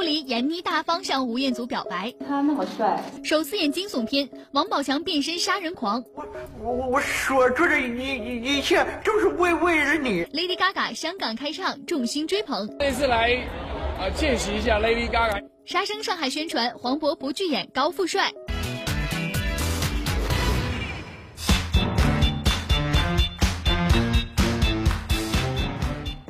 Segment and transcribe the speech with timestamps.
[0.00, 2.10] 不离，闫妮大方向吴彦祖表白。
[2.26, 6.02] 他那么帅，首次演惊悚片，王宝强变身杀人狂。
[6.58, 10.24] 我我我说出的一一一切，就是为为了你。
[10.32, 12.66] Lady Gaga 香港开唱，众星追捧。
[12.78, 13.34] 这次来，
[13.98, 15.44] 啊，见识一下 Lady Gaga。
[15.66, 18.32] 杀生上海宣传，黄渤不拒演高富帅。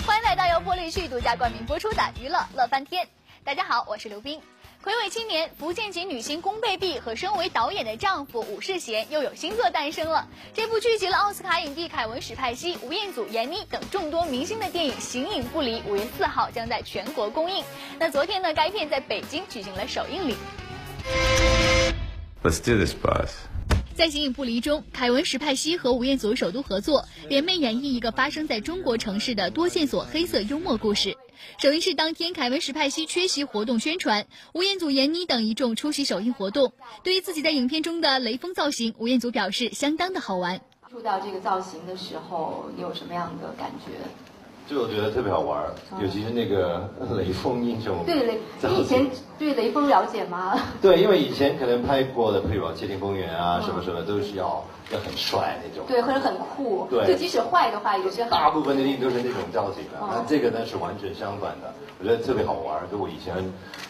[0.05, 3.07] 欢迎来到由玻璃旭独家冠名播出的娱乐乐翻天，
[3.43, 4.39] 大家好，我是刘冰。
[4.83, 10.29] 魁伟青年，福建籍女星龚贝碧和身为导演的丈夫武世贤又有新作诞生了。
[10.53, 17.65] 这部聚集了奥斯卡影帝凯文史派西、吴彦祖、闫妮等众多明星的电影《形影不离》，五月四号将在全国公映。
[17.99, 20.37] 那昨天呢，该片在北京举行了首映礼。
[22.43, 23.33] Let's do this, boss.
[24.01, 31.19] 在《形影不离》中，凯文·史派西和吴彦祖首度合作，联袂演绎一个发生在中国城市的多线索黑色幽默故事。
[31.59, 36.73] 首映式当天，凯文·史派西缺席活动宣传，吴彦祖、闫妮等一众出席首映活动。
[37.05, 40.63] 对于自己在影片中的雷锋造型，吴彦祖表示相当的好玩。
[40.91, 43.93] 触到这个造型的时候，你有什么样的感觉？
[44.71, 45.65] 就我觉得特别好玩，
[46.01, 48.05] 尤其是那个 雷锋英雄。
[48.07, 49.05] 对雷， 你以前
[49.37, 50.55] 对雷锋了解吗？
[50.81, 55.87] 对，因为以前可能拍过的，譬如《窃听风云》啊，什么什么，都是要要很帅那种。
[55.87, 56.87] 对，或者很酷。
[56.91, 59.99] 对，就即使坏的话，有些大部分的电影都是那种造型的。
[60.01, 63.35] 那这个呢是完全相反的，我觉得特别好玩，跟我以前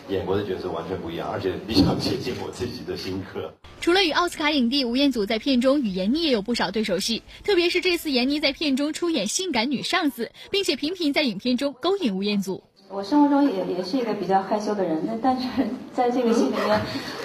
[0.09, 3.53] 演过的角色完全不一样，而且比较接近我自己的心刻。
[3.81, 7.23] 除了与奥斯卡影帝吴彦祖在片中，与闫妮也有不少对手戏。
[7.45, 12.63] 特别是这次闫妮在片中出演性感女上司，并且频频在影片中勾引吴彦祖。
[12.93, 15.47] 我生活中也也是一个比较害羞的人，那但是
[15.95, 16.81] 在这个戏里面，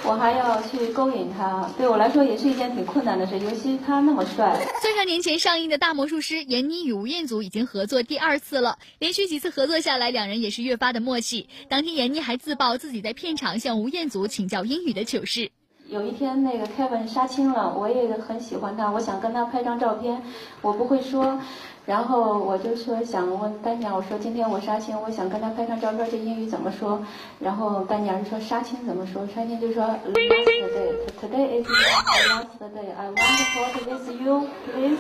[0.06, 4.56] 我还要去勾引他，对我来说也是一件挺困难的事，尤其他那么帅。
[4.80, 11.50] 虽然年前上映的大魔术师，闫妮与吴彦祖已经合作第二次了，连续几次合作下来，两人也是越发的默契。
[11.68, 15.50] 当天闫妮还自曝自己在片场向吴彦祖请教英语的糗事。
[15.88, 20.20] 有一天，那个 Kevin 杀青了，我也很喜欢他，我想跟他拍张照片，
[20.62, 21.40] 我不会说，
[21.86, 27.00] 然后我就说想问丹尼尔，我说今天我杀青，我想跟他拍张照片，这英语怎么说？
[27.40, 29.28] 然后丹娘就说杀青怎么说？
[29.28, 32.90] 杀青就说 last day，today is last day。
[32.98, 34.98] I want to photo with you, please。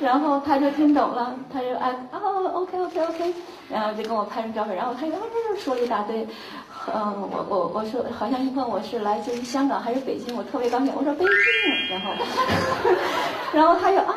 [0.00, 3.34] 然后他就听懂了，他就哎哦，OK OK OK，
[3.68, 5.14] 然后就跟我拍张照片，然后他又
[5.58, 6.26] 说了一大堆。
[6.94, 11.30] 嗯，我我我说好像一问我是来自于香港还是北京，我特别高兴，我说北京，
[11.90, 12.12] 然后，
[13.52, 14.14] 然后他又啊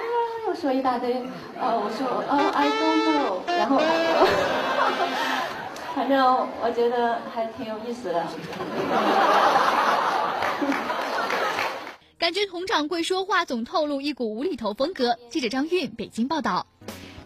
[0.48, 1.14] 又说一大堆，
[1.60, 3.80] 呃，我说呃 I don't know，然后，
[5.96, 8.24] 反正我觉得还挺有意思的。
[12.20, 15.18] 感觉佟掌柜说话总透露一股无厘头风格。
[15.30, 16.66] 记者张韵北京报道。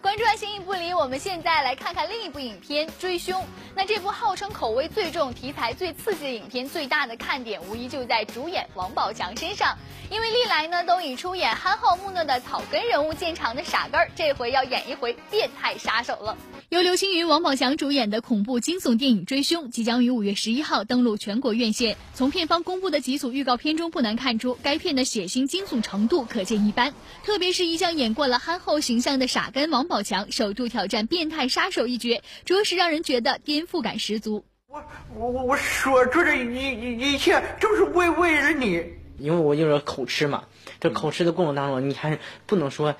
[0.00, 3.40] 关注完《形影不离》，我们现在来看看另一部影片《追凶》。
[3.76, 9.76] 那这部号称口味最重、题材最刺激的影片，最大的看点无疑就在主演王宝强身上。
[10.10, 16.36] 因为历来呢都以出演憨厚木讷的草根人物见长的傻根儿，这回要演一回变态杀手了。
[16.68, 21.96] 由刘青云、王宝强主演的恐怖惊悚电影《追凶》即将于五月十一号登陆全国院线。
[22.14, 26.94] 从片方公布的几组预告片中，不难看出该片的血腥惊悚程度可见一斑。
[27.24, 34.44] 特别是一向演过了憨厚形象的傻根王宝强，首度挑战变态杀手一角，着实让人觉得颠覆感十足。
[34.68, 34.82] 我
[35.14, 38.84] 我我我说出的一一一切，就是为为了你。
[39.16, 40.42] 因为我就是口吃嘛，
[40.80, 42.96] 这口吃的过程当中，你还是不能说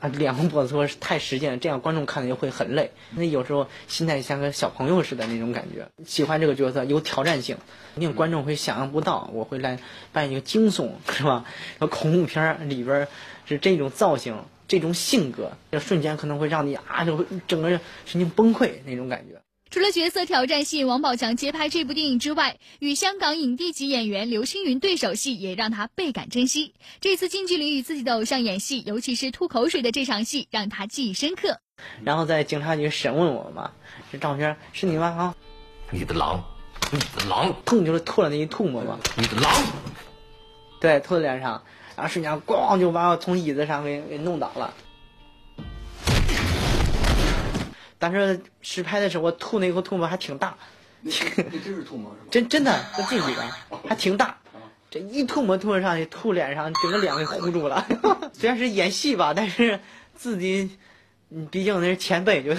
[0.00, 2.90] 啊脸红脖子粗太实劲，这样观众看的就会很累。
[3.10, 5.86] 那有时候心态像个小朋友似的那种感觉。
[6.06, 7.58] 喜欢这个角色有挑战性，
[7.96, 9.78] 一定观众会想象不到我会来
[10.12, 11.44] 扮一个惊悚是吧？
[11.78, 13.06] 然后恐怖片里边
[13.44, 19.40] 是这种造型、这种性格，这瞬间可能会让你啊就整个人神经崩溃那种感觉。
[19.68, 26.72] 除了角色挑战吸引王宝强接拍这部电影之外，与香港影帝级演员刘青云对手戏也让他倍感珍惜。
[27.00, 31.58] 这次近距离与自己的偶像演戏，尤其是吐口水的这场戏，让他记忆深刻。
[32.04, 33.72] 然后在警察局审问我嘛，
[34.10, 35.06] 这照片是你吗？
[35.08, 35.34] 啊，
[35.90, 36.42] 你的狼，
[36.92, 39.52] 你的狼，痛就是吐了那一吐沫嘛，你的狼，
[40.80, 41.62] 对，吐在脸上，
[41.96, 44.72] 然后瞬间咣就把我从椅子上给给弄倒了。
[47.98, 50.56] 但是实拍的时候，我吐那口吐沫还挺大。
[51.00, 52.26] 那真是吐沫是吧？
[52.30, 53.38] 真真的，在这里边
[53.88, 54.36] 还挺大。
[54.90, 57.86] 这一吐沫吐上去，吐脸上，整个脸给糊住了。
[58.32, 59.80] 虽然是演戏吧，但是
[60.14, 60.70] 自己，
[61.50, 62.54] 毕竟那是前辈，就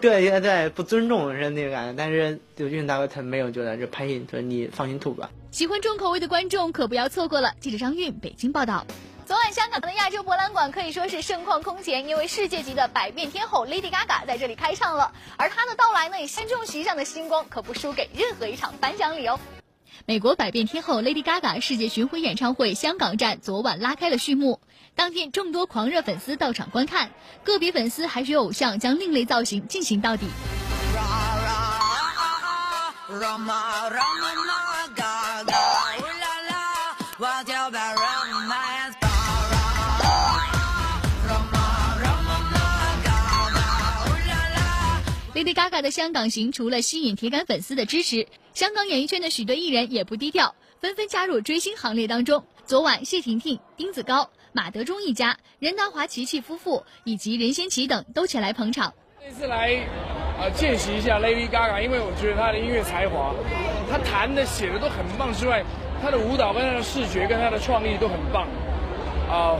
[0.00, 1.94] 对对对，不尊重是那个感觉。
[1.96, 5.30] 但是刘俊大哥他没有觉得这拍戏，说你放心吐吧。
[5.50, 7.52] 喜欢重口味的观众可不要错过了。
[7.58, 8.86] 记者张韵北京报道。
[9.26, 19.40] 昨晚香港的亚洲博览馆可以说是盛况空前，因为世界级的百变天后 Lady Gaga 在这里开唱了，而她的到来呢，也相中席上的星光可不输给任何一场颁奖礼哦。
[20.06, 24.60] 美国百变天后 Lady Gaga 世界巡回演唱会香港站昨晚拉开了序幕，
[24.94, 27.10] 当天众多狂热粉丝到场观看，
[27.42, 30.28] 个别粉丝还学偶像将另类造型进行到底。
[45.32, 52.44] Lady Gaga 的香港行除了吸引铁杆粉丝的支持，香港演艺圈的许多艺人也不低调，纷纷加入追星行列当中。
[52.66, 58.92] 昨晚，谢婷婷、丁子高、马德钟一家、任达华、琪琪夫妇以及任贤齐等都前来捧场。
[59.24, 59.80] 这次来，
[60.40, 63.32] 呃，见习一下 Lady Gaga，因为我觉得她的音乐才华，
[63.88, 65.64] 她弹的、写的都很棒之外，
[66.02, 68.48] 她的舞蹈跟她的视觉跟她的创意都很棒，
[69.30, 69.54] 啊，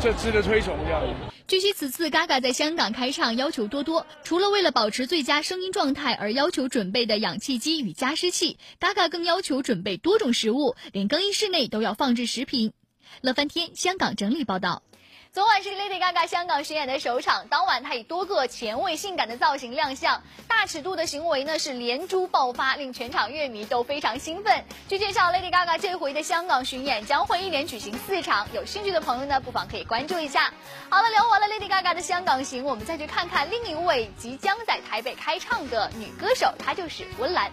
[0.00, 1.02] 这值得推崇这样。
[1.46, 12.72] 据悉，此次 Gaga 在香港开唱要求多多，除了为了保持最佳声音状态而要求准备的氧气机与加湿器，Gaga 更要求准备多种食物，连更衣室内都要放置食品。
[13.20, 14.82] 乐翻天香港整理报道。
[15.34, 24.64] 昨晚是 Lady Gaga 香港巡演的首场，当晚她以多个前卫性感的造型亮相，大尺度的行为呢是连珠爆发，令全场乐迷都非常兴奋。
[24.88, 30.54] 据介绍，Lady Gaga 这回的香港巡演将会一连举行四场，有兴趣的朋友呢不妨可以关注一下。
[30.88, 37.50] 好了，聊完了 Lady Gaga 的香港行，我们再去看看另一位即将在台北开唱的女歌手，她就是温岚。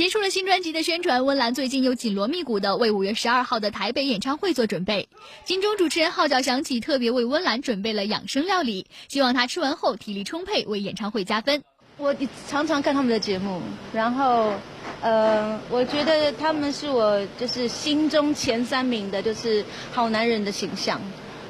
[0.00, 5.06] 结束了新专辑的宣传，温岚最近又紧锣密鼓的为五月十二号的台北演唱会做准备。
[5.44, 11.62] 金钟主持人号角响起，特别为温岚准备了养生料理，希望她吃完后体力充沛，为演唱会加分。
[11.98, 12.16] 我
[12.48, 13.60] 常常看他们的节目，
[13.92, 14.54] 然后，
[15.02, 19.62] 呃，我觉得他们是我就是心中前三名的，就是
[19.92, 20.98] 好男人的形象。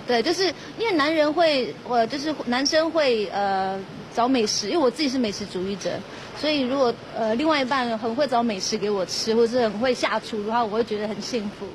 [0.09, 3.81] 对，就是因为男人会，我就是男生会呃
[4.15, 5.99] 找美食，因为我自己是美食主义者。
[6.41, 11.67] 所以，如果呃另外一半很会找美食给我吃，或者是很会下厨的话，我会觉得很幸福。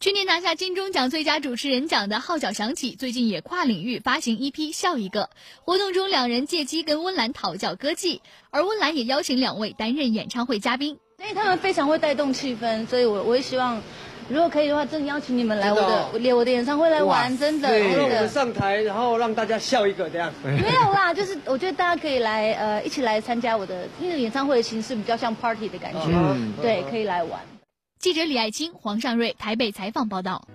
[0.00, 5.30] 去年拿下金钟奖最佳主持人奖的号角响起，最近也跨领域发行一批笑一个
[5.64, 10.98] 活动中，两人借机跟温岚讨教歌技，而温岚也邀请两位担任演唱会嘉宾。
[11.18, 13.82] 所以他们非常会带动气氛，所以我我也希望。
[14.28, 17.68] 如果可以的话，真的邀请你们来我的连我的演唱会来玩，真的。
[17.68, 20.32] 对，我们上台，然后让大家笑一个这样。
[20.42, 26.08] 没有啦，就是我觉得大家可以来，呃，一起来参加我的，因为演唱会的形式比较像 party 的感觉。
[26.12, 26.52] 嗯。
[26.60, 27.40] 对，可以来玩。
[27.98, 30.46] 记者李爱青、黄尚瑞台北采访报道。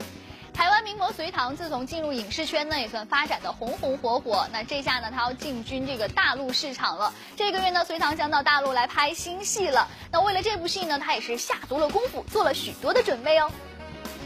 [0.62, 4.48] 台湾名模隋棠自从进入影视圈呢，也算发展的红红火火。
[4.54, 7.12] 那这下呢，她要进军这个大陆市场了。
[7.36, 9.88] 这个月呢，隋棠将到大陆来拍新戏了。
[10.12, 13.52] 那为了这部戏呢，她也是下足了功夫，做了许多的准备哦。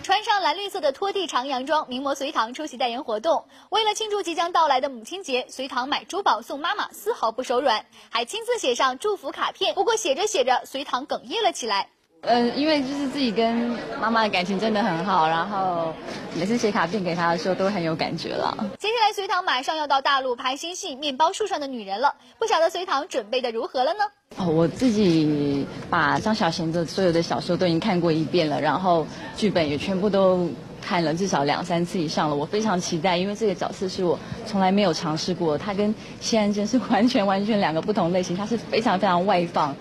[0.04, 3.48] 穿上蓝绿色的拖地长洋装，名模隋棠出席代言活动。
[3.70, 9.74] 为了庆祝即将到来的母亲节，隋棠买珠宝送妈妈，丝毫不手软，还亲自写上祝福卡片。
[9.74, 11.88] 不过写着写着，隋棠哽咽了起来。
[12.28, 15.94] 嗯，因为就是自己跟妈妈的感情真的很好，然后
[16.34, 18.56] 每次写卡片给她的时候都很有感觉了。
[18.80, 24.00] 接下来，隋唐马上要到大陆拍新戏《面包树上的女人》了，不晓得隋唐准备的如何了呢？
[24.38, 29.06] 哦，我自己把张小娴的所有的小说都已经看过一遍了，然后
[29.38, 30.50] 剧本也全部都
[30.82, 32.36] 看了至少两三次以上了。
[32.36, 39.76] 我非常期待，因为这个角色是我从来没有尝试过，她跟谢安真是完全完全两个不同类型，她是非常非常外放。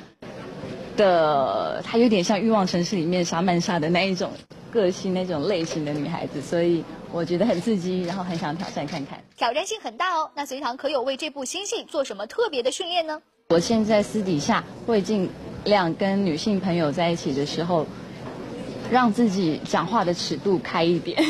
[0.96, 4.30] 的，她有点像《欲望城市》里面莎曼莎的那一种
[4.70, 9.22] 个性、那种类型的女孩子，所以我觉得很刺激，然后很想挑战看看。
[9.36, 10.30] 挑战性很大哦。
[10.34, 13.20] 那隋唐可有为这部新戏做什么特别的训练呢？
[13.50, 15.28] 我现在私底下会尽
[15.64, 17.86] 量跟女性朋友在一起的时候，
[18.90, 21.22] 让自己讲话的尺度开一点，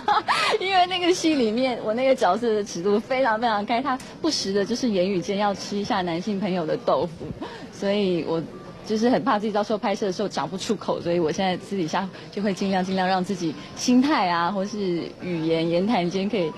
[0.58, 7.26] 因为那个戏里面我那个角色的尺度非常非常开，他不时的就是言语间要吃一下男性朋友的豆腐，
[7.72, 8.42] 所以我。
[8.88, 16.50] 就是很怕自己到时候拍摄的时候讲不出口，所以我现在私底下就会尽量尽量让自己心态啊，或是语言言谈间可以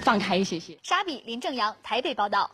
[0.00, 0.76] 放开一些些。
[0.82, 2.50] 沙比林正阳台北报道，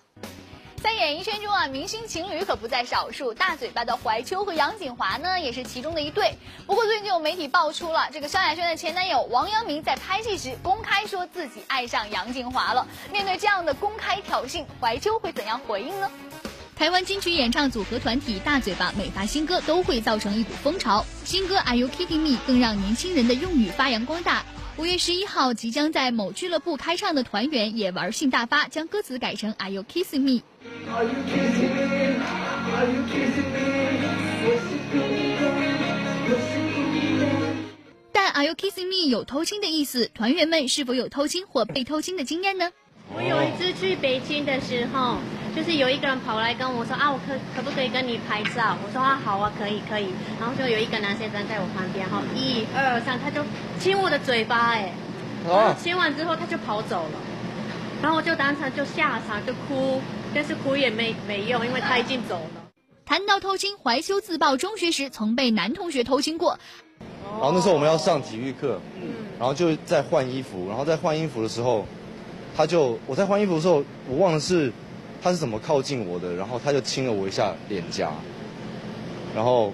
[0.80, 6.37] 在演艺圈中啊，明星情侣可不在少数，大嘴巴的怀秋和杨锦华呢也是其中的一对。
[6.64, 12.87] 不过最近有媒体爆出了，这个萧亚轩的前男友王阳明在拍戏时公开说自己爱上杨锦华了。
[13.10, 16.08] 面对这样的公开挑衅，怀秋会怎样回应呢？
[16.78, 24.44] 台湾金曲演唱组合团体大嘴巴每发新歌都会造成一股风潮，新歌 Are You Kidding Me 更让年轻人的用语发扬光大。
[24.76, 30.42] 五月十一号即将在某俱乐部开唱的团员也玩性大发，将歌词改成 Are You Kissing Me。
[38.12, 42.70] 但 Are you kissing me 有偷亲的意思，团员们是否有偷亲或被偷亲的经验呢？
[43.12, 45.16] 我有一次去北京的时候，
[45.56, 48.76] 就是有一个人跑来跟我说啊，我可可不可以跟你拍照？
[48.84, 50.08] 我说啊，好啊，可以可以。
[50.38, 53.42] 然后就有一个男生站在我旁边，哈，一二三，他就
[53.80, 54.92] 亲我的嘴巴，哎，
[55.80, 57.18] 亲完之后他就跑走了，
[58.02, 60.00] 然后我就当场就下场就哭，
[60.34, 62.62] 但是哭也没没用，因为他已经走了。
[63.04, 66.58] 谈到偷亲，怀秋自曝中学时曾被男同学偷亲过。
[67.32, 68.80] 然后那时候我们要上体育课，
[69.38, 71.86] 然后就在换衣服，然后在换衣服的时候。
[72.56, 74.72] 他就我在换衣服的时候，我忘了是
[75.22, 78.12] 他是怎么靠近我的，然后他就亲了我一下脸颊，
[79.34, 79.72] 然后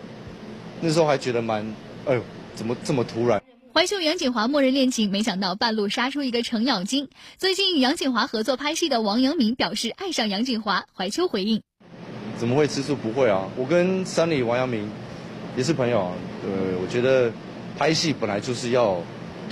[0.80, 1.64] 那时候还觉得蛮，
[2.06, 2.22] 哎呦，
[2.54, 3.42] 怎么这么突然？
[3.74, 7.08] 怀秀杨锦华默认恋情，没想到半路杀出一个程咬金。
[7.38, 11.60] 最近与杨锦华合作拍戏的王阳明表示爱上杨锦华，怀秋回应：
[12.38, 12.94] 怎么会吃醋？
[12.94, 14.88] 不会啊，我跟三里王阳明
[15.56, 16.12] 也是朋友啊。
[16.44, 17.32] 呃，我觉得
[17.76, 19.02] 拍戏本来就是要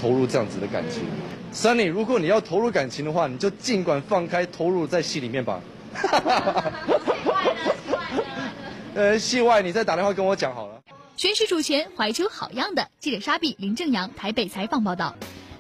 [0.00, 1.02] 投入这样子的感情。
[1.52, 5.60] Sunny，如果你要投入感情的话，你就尽管放开投入在戏里面吧。
[5.92, 6.22] 戏外
[6.52, 7.44] 的，戏外
[8.14, 8.22] 的。
[8.94, 10.82] 呃，戏外你再打电话跟我讲好了。
[11.16, 12.88] 宣誓主权，怀秋好样的。
[12.98, 15.14] 记者沙碧、林正阳台北采访报道。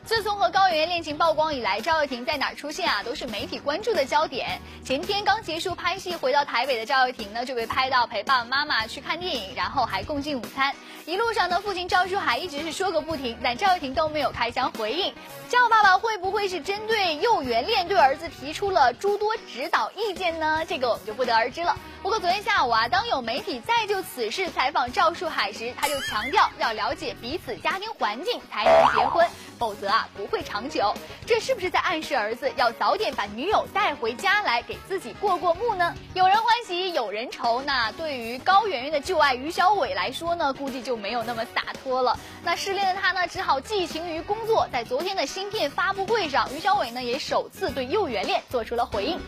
[0.04, 4.60] 自从和高圆圆恋情曝光以来，赵又廷在哪儿出现啊，都是媒体关注的焦点。
[4.84, 10.74] 前天刚结束拍戏回到台北的赵又廷呢，就被拍到陪爸爸妈妈去看电影，然后还共进午餐。
[11.06, 15.14] 一路上呢，父亲赵书海一直是说个不停，但赵又廷都没有开腔回应。
[15.48, 20.64] 赵爸爸会不会是针对幼圆恋对儿子提出了诸多指导意见呢？
[20.66, 21.76] 这个我们就不得而知了。
[22.02, 29.26] 不过昨天下午啊，当有媒体再就此事采访赵树海时，他就强调要了解彼此家庭环境才能结婚，
[29.58, 30.94] 否则啊不会长久。
[31.26, 35.94] 这是不是在暗示儿子要早点把女友带回家来给自己过过目呢？
[36.14, 42.18] 有人欢喜有人愁，那对于高圆圆的旧爱于小伟来说呢，估计就没有那么洒脱了。
[42.42, 44.66] 那失恋的他呢，只好寄情于工作。
[44.72, 49.18] 在昨天的新片发布会上，于小伟呢也首次对幼圆恋做出了回应。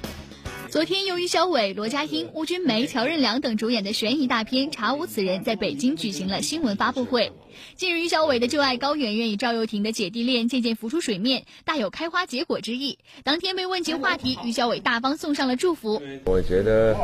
[0.71, 7.33] 昨天，由于小伟、罗家英、邬君梅、乔任梁等主演的悬疑大片《查无此人》在北京举行了新闻发布会。
[7.77, 12.99] 近日，于小伟的旧爱高圆圆与赵又廷的姐弟恋渐渐浮出水面，大有开花结果之意。
[13.23, 16.03] 当天被问及话题，于小伟大方送上了祝福。
[16.25, 16.97] 我觉得，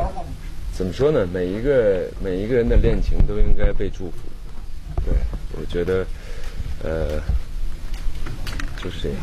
[0.73, 1.27] 怎么说呢？
[1.33, 4.17] 每一个每一个人的恋情都应该被祝福。
[5.05, 5.13] 对，
[5.59, 6.05] 我觉得，
[6.83, 7.21] 呃，
[8.83, 9.17] 就是这样。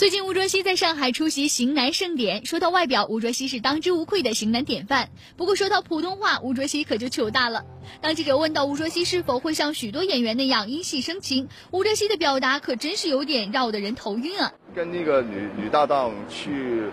[0.00, 2.46] 最近，吴卓羲在上海出席型男盛典。
[2.46, 5.10] 说到外表，吴卓羲是当之无愧的型男典范。
[5.36, 7.66] 不过，说到普通话，吴卓羲可就糗大了。
[8.00, 14.50] 当记者问到吴卓羲是否会像许多演员那样因戏生情，吴卓羲的表达可真是有点绕得人头晕啊。
[14.74, 16.84] 跟那个女女搭档去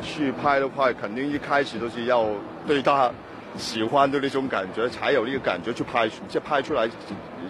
[0.00, 2.28] 去拍的话，肯定一开始都是要
[2.64, 3.12] 对她
[3.58, 6.88] 喜欢的那种感觉，才有那个感觉去拍，去拍出来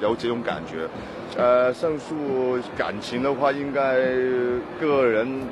[0.00, 0.88] 有这种感觉。
[1.36, 3.94] 呃，上述感情的话，应该
[4.80, 5.42] 个人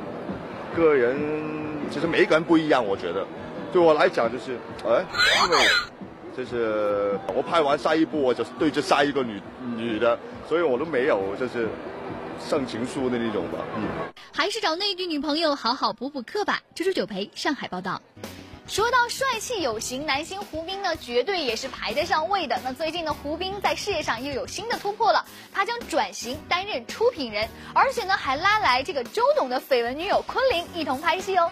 [0.76, 1.16] 个人
[1.90, 2.84] 其实每一个人不一样。
[2.84, 3.26] 我觉得，
[3.72, 5.04] 对我来讲就是，哎，
[5.44, 5.58] 因为
[6.36, 9.40] 就是我拍完下一部，我就对着下一个女
[9.76, 11.66] 女的，所以我都没有就是
[12.38, 13.58] 上情书的那种吧。
[13.76, 13.82] 嗯，
[14.32, 16.60] 还是找内地女朋友好好补补课吧。
[16.74, 18.00] 这是九培上海报道。
[18.70, 22.56] 说到帅气有型男星胡兵呢，绝对也是排得上位的。
[22.62, 31.50] 那最近呢，胡兵在事业上又有新的突破了，他将转型担任出品人，而且呢还拉来这个周董的绯闻女友昆凌一同拍戏哦。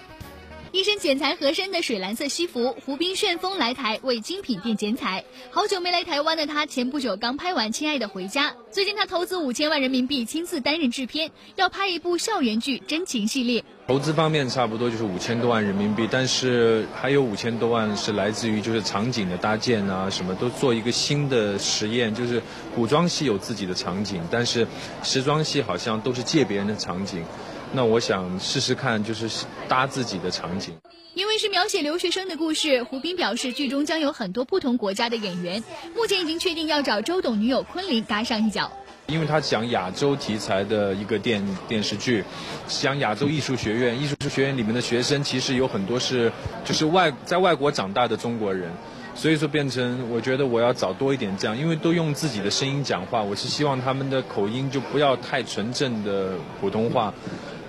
[0.71, 5.25] 一身剪裁合身的水蓝色西服，胡兵旋风来台为精品店剪彩。
[5.51, 13.61] 好久没来台湾的他，前不久刚拍完《亲爱的回家》，最近他投资五千万人民币，亲自担任制片，要拍一部校园剧《真情系列》。
[13.89, 22.15] 投资方面差不多就是五千多万人民币，但是还有五千多万是来自于就是场景的搭建啊，什么都做一个新的实验。
[22.15, 22.43] 就是
[22.75, 24.67] 古装戏有自己的场景，但是
[25.03, 27.25] 时装戏好像都是借别人的场景。
[27.73, 30.75] 那我想试试看，就是搭自己的场景。
[31.15, 35.65] 因为是描写留学生的故事，胡兵表示剧中将有很多不同国家的演员。
[35.97, 38.71] 目前已经确定要找周董女友昆凌搭上一脚。
[39.09, 42.23] 因为他讲亚洲题材的一个电电视剧，
[42.69, 46.31] 讲亚洲艺术学院，艺术学院里面的学生其实有很多是
[46.63, 48.71] 就是外在外国长大的中国人，
[49.15, 57.13] 所以说变成我觉得我要找多一点这样，因为都用自己的声音讲话，我是希望他们的口音就不要太纯正的普通话。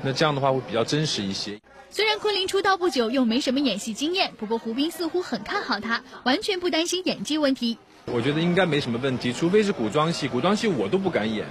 [0.01, 1.57] 那这样的话会比较真实一些。
[1.89, 7.77] 虽然昆凌出道不久，又没什么演戏经验，不过胡兵似乎很看好她，完全不担心演技问题。
[8.11, 11.45] 我觉得应该没什么问题，除非是古装戏，古装戏我都不敢演，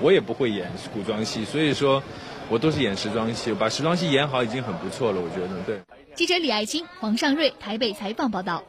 [0.00, 2.02] 我也不会演古装戏，所以说，
[2.48, 5.62] 我都是演时装戏，把时装戏演好已经很不错了，我觉得。
[5.66, 5.80] 对。
[6.14, 8.62] 记者李爱青、黄尚瑞台北采访报道。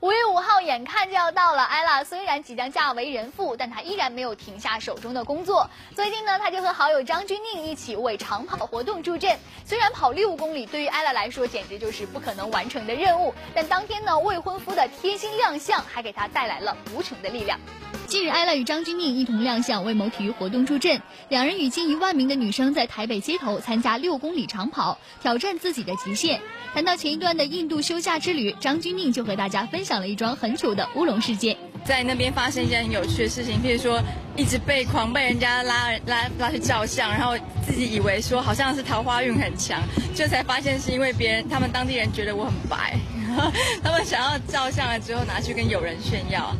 [0.00, 5.68] 五月五号眼看就要到了，艾拉虽然即将嫁为人妇，但她依然没有停下手中的工作。
[5.94, 9.38] 最近呢，她就和好友张钧甯一起为长跑活动助阵。
[9.66, 17.60] 虽然跑六公里对于艾拉来说简直就是不可能完成的任务，但当天呢，未婚夫的贴心亮相还给她带来了无穷的力量。
[18.10, 26.40] 近日，艾拉与张钧甯一同亮相为某体育活动助阵，两人与近一万名的女生在台北街头参加六公里长跑，挑战自己的极限。
[26.74, 31.56] 谈到前一段的印度休假之旅，张钧甯就和大家分享了一桩很糗的乌龙事件。
[31.84, 34.02] 在那边发生一件很有趣的事情，譬如说
[34.36, 39.80] 一直被狂被人家拉拉拉去照相，然后自己以为说好像是桃花运很强，
[40.16, 42.98] 就才发现是因为别人他们当地人觉得我很白，
[43.84, 46.52] 他们想要照相了之后拿去跟友人炫耀。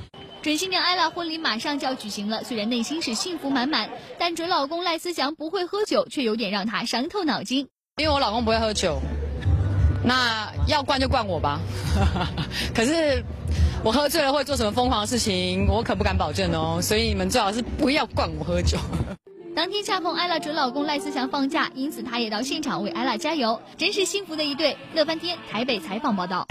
[0.42, 7.68] 准新娘艾拉婚礼马上就要举行了，虽然内心是幸福满满，但准老公赖思祥不会喝酒，却有点让她伤透脑筋。
[7.98, 8.98] 因为我老公不会喝酒，
[10.02, 11.60] 那要灌就灌我吧。
[12.74, 13.22] 可是
[13.84, 16.80] 我喝醉了会做什么疯狂的事情，我可不敢保证哦。
[16.80, 18.78] 所以你们最好是不要灌我喝酒。
[19.54, 24.74] 当天恰逢艾拉准老公赖思祥放假，因此他也到现场为艾拉加油，真是幸福的一对。
[24.94, 26.46] 乐翻天台北采访报道。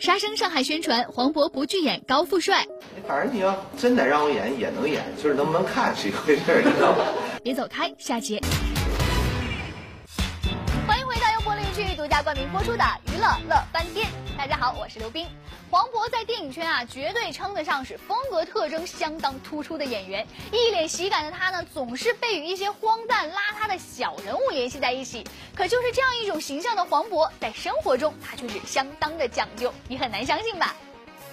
[0.00, 2.66] 杀生上海宣传黄渤不惧演高富帅，
[3.06, 7.04] 反正你要真得让我演也能演，就是能不能看是一回事，你知道吧？
[7.44, 8.40] 别走开，下节。
[12.00, 15.28] 独家冠名播出的《娱乐乐翻天》，大家好，我是刘冰。
[15.70, 20.26] 黄渤在电影圈啊，绝对称得上是风格特征相当突出的演员。
[20.50, 25.22] 一脸喜感的他呢，总是被与一些荒诞邋遢的小人物联系在一起。
[25.54, 30.74] 可就是这样一种形象的黄渤，在生活中他却是相当的讲究，你很难相信吧？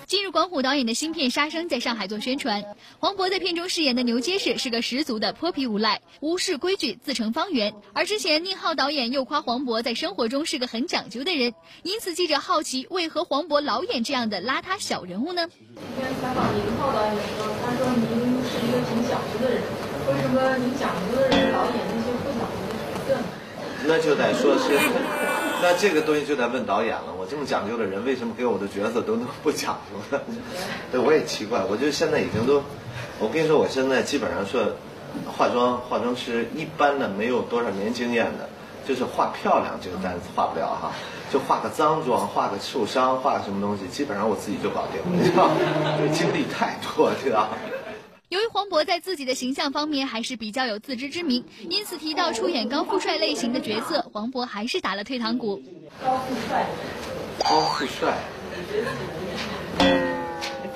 [0.08, 2.64] 今日管虎导演的新片《杀生》在上海做宣传，
[2.98, 7.74] 黄渤在片中饰演的牛结实是个十足的泼皮无赖，无视规矩，自成方圆。
[7.92, 15.46] 而之前宁浩导演又夸黄渤在生活中是个很讲究的人，因此记者好奇，为何黄渤老演这样的邋遢小人物呢？
[15.50, 18.08] 今天采访宁浩导演的时候，他说您
[18.48, 19.62] 是一个挺讲究的人，
[20.08, 23.28] 为什么您讲究的人老演那些不讲究的角色呢？
[23.84, 24.80] 那就得说是，
[25.62, 27.14] 那这个东西就得问导演了。
[27.20, 30.24] 我这么讲究的人，为什么给我的角色都那么不讲究呢？
[30.92, 31.62] 对，我也奇怪。
[31.70, 32.62] 我就现在已经都，
[33.20, 34.62] 我跟你说，我现在基本上说，
[35.26, 38.48] 化妆化妆师一般的没有多少年经验的，
[38.88, 40.92] 就是画漂亮这个单子画不了哈，
[41.32, 45.50] 就画个脏妆，画个受伤，画个什么东西，基本上我自己就搞定了，你知道，
[46.14, 47.50] 经历太多，知道。
[48.30, 55.64] 由于黄渤在自己的形象方面还是比较有自知之明，因此提到出演高富帅类型的角色，黄渤还是打了退堂鼓。
[56.04, 56.66] 高富帅，
[57.40, 58.18] 高富帅，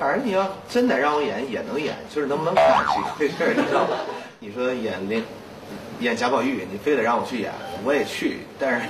[0.00, 3.98] 反正你要真得让我演也能演，就是能不能看是一回事，你知道吧？
[4.38, 5.22] 你说演连
[6.00, 7.52] 演贾宝玉，你非得让我去演，
[7.84, 8.88] 我也去，但是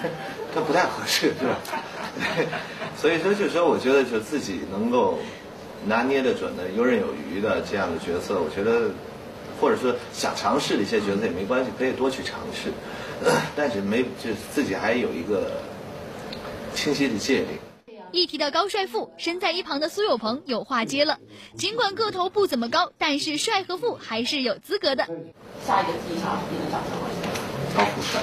[0.55, 1.59] 他不太合适，是吧？
[2.97, 5.19] 所以说，就说我觉得就自己能够。
[5.87, 8.91] 拿捏得准的、游刃有余的这样的角色，我觉得，
[9.61, 12.73] 或者说想尝试的一些角色也没关系，可以多去尝试，
[13.57, 15.51] 但是没就自己还有一个
[16.75, 17.49] 清晰的界定。
[18.13, 21.19] 一提到高帅富，身在一旁的苏有朋有话接了。
[21.57, 25.07] 尽管个头不怎么高，但是帅和富还是有资格的。
[25.67, 26.93] 下一个自己想自己的角色
[27.75, 28.21] 高富帅，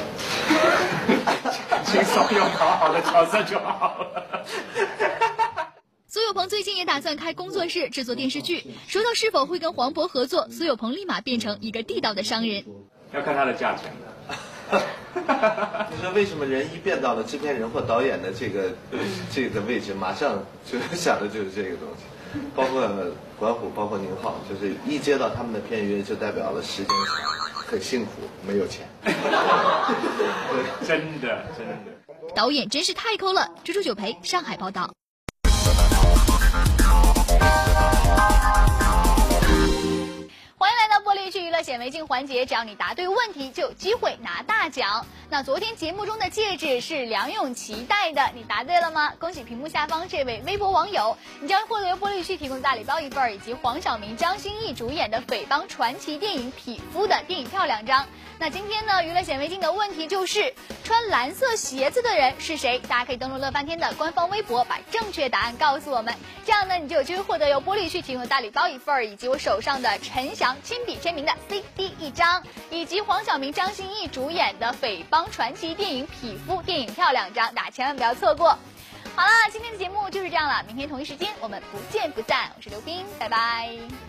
[1.86, 4.46] 轻松又讨好的角色就好了。
[6.12, 8.66] 苏有朋最近也打算开工作室制作电视剧。
[8.88, 12.66] 说到是否会跟黄渤合作，苏有朋立马变成一个地道的商人。
[13.14, 14.82] 要看他的价钱的
[15.92, 18.72] 你说为什么人一变到了制片人或导演的这个
[19.32, 22.40] 这个位置，马上就想的就是这个东西？
[22.56, 22.90] 包括
[23.38, 28.12] 管虎，包括宁浩，就是一接到他们的片约，就代表了时间长，很辛苦，
[28.48, 28.88] 没有钱。
[30.88, 32.34] 真的，真的。
[32.36, 33.48] 导演真是太抠了。
[33.64, 34.92] 猪猪九培上海报道。
[41.10, 45.06] 欢去娱乐显微镜环节，只要你答对问题，就有机会拿大奖。
[45.30, 49.14] 那昨天节目中的戒指是梁咏琪戴的，你答对了吗？
[49.20, 58.08] 恭喜屏幕下方这位微博网友，你将获得由玻璃剧提供的大礼包一份，以及黄晓明、张歆艺主演的匪帮传奇电影《匹夫》的电影票两张。
[58.42, 60.54] 那今天呢，娱乐显微镜的问题就是
[60.86, 62.80] 穿蓝色鞋子的人是谁？
[62.80, 66.16] 大家可以登录乐翻天的官方微博，把正确答案告诉我们，
[66.46, 78.58] 这样呢，你就有机会获得由玻璃旭提供的大礼包一份，以及我手上的陈翔亲笔签名的 CD 一张，以及黄晓明、张歆艺主演的匪帮传奇电影《匹夫》电影票两张，大家千万不要错过。
[79.16, 82.52] 好了，今天的节目就是这样了，明天同一时间我们不见不散。
[82.56, 84.09] 我是刘冰，拜拜。